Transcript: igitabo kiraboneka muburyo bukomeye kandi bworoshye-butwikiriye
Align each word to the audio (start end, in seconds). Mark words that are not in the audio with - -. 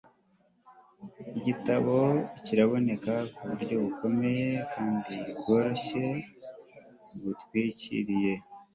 igitabo 1.39 1.95
kiraboneka 2.43 3.13
muburyo 3.45 3.75
bukomeye 3.83 4.49
kandi 4.73 5.15
bworoshye-butwikiriye 5.39 8.33